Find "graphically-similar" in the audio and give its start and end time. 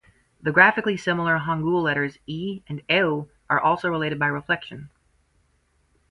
0.51-1.37